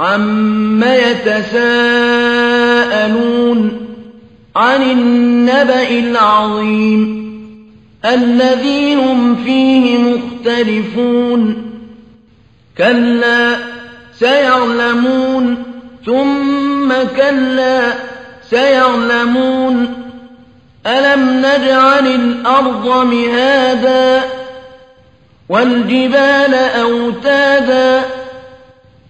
عَمَّ 0.00 0.84
يَتَسَاءَلُونَ 0.84 1.76
عَنِ 4.56 4.82
النَّبَإِ 4.82 5.98
الْعَظِيمِ 5.98 7.26
الَّذِي 8.04 8.94
هُمْ 8.94 9.36
فِيهِ 9.44 9.98
مُخْتَلِفُونَ 9.98 11.72
كَلَّا 12.78 13.56
سَيَعْلَمُونَ 14.18 15.62
ثُمَّ 16.06 16.92
كَلَّا 17.16 17.92
سَيَعْلَمُونَ 18.50 20.06
أَلَمْ 20.86 21.38
نَجْعَلِ 21.38 22.06
الْأَرْضَ 22.06 23.06
مِهَادًا 23.06 24.24
وَالْجِبَالَ 25.48 26.54
أَوْتَادًا 26.54 28.15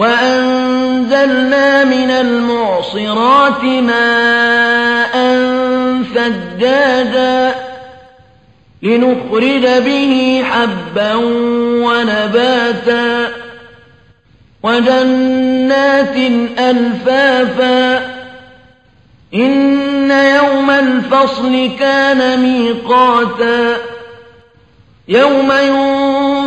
وَأَنزَلْنَا 0.00 1.84
مِنَ 1.84 2.10
الْمُعْصِرَاتِ 2.10 3.64
مَاءً 3.64 5.14
ثَجَّاجًا 6.14 7.54
لِّنُخْرِجَ 8.82 9.66
بِهِ 9.84 10.42
حَبًّا 10.50 11.14
وَنَبَاتًا 11.84 13.28
وَجَنَّاتٍ 14.62 16.16
أَلْفَافًا 16.58 17.96
إِنَّ 19.34 20.10
يَوْمَ 20.10 20.70
الْفَصْلِ 20.70 21.70
كَانَ 21.78 22.40
مِيقَاتًا 22.40 23.76
يَوْمَ 25.08 25.52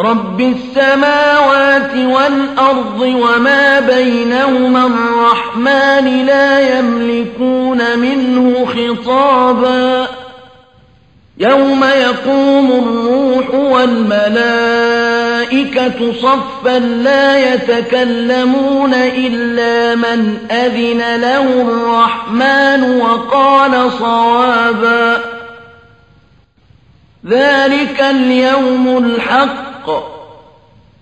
رَّبِّ 0.00 0.40
السَّمَاوَاتِ 0.40 1.94
وَالْأَرْضِ 1.94 3.00
وَمَا 3.00 3.80
بَيْنَهُمَا 3.80 4.86
الرَّحْمَٰنِ 4.86 6.26
لَا 6.26 6.78
يَمْلِكُونَ 6.78 7.98
مِنْهُ 7.98 8.66
خِطَابًا. 8.66 10.06
يَوْمَ 11.38 11.84
يَقُومُ 11.84 12.70
الرُّوحُ 12.70 13.54
وَالْمَلَائِكَةُ 13.54 14.52
صَفًّا 16.12 16.78
لَّا 16.78 17.54
يَتَكَلَّمُونَ 17.54 18.94
إِلَّا 18.94 19.94
مَنْ 19.94 20.38
أَذِنَ 20.50 21.20
لَهُ 21.20 21.62
الرَّحْمَٰنُ 21.62 23.00
وَقَالَ 23.00 23.90
صَوَابًا. 23.98 25.20
ذَٰلِكَ 27.26 28.00
الْيَوْمُ 28.10 28.98
الْحَقُّ 28.98 29.64
ۖ 29.64 29.67